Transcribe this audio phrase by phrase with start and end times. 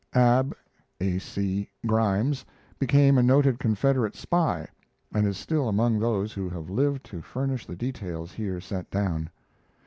[0.15, 0.57] Ab
[0.99, 1.19] (A.
[1.19, 2.43] C.) Grimes
[2.79, 4.67] became a noted Confederate spy
[5.13, 9.29] and is still among those who have lived to furnish the details here set down.